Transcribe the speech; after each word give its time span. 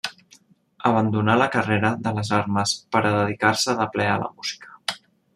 Abandonà 0.89 1.33
la 1.41 1.47
carrera 1.55 1.91
de 2.07 2.13
les 2.19 2.31
armes 2.37 2.73
per 2.95 3.01
a 3.01 3.11
dedicar-se 3.17 3.75
de 3.81 3.87
ple 3.97 4.07
a 4.15 4.17
la 4.23 4.31
música. 4.39 4.99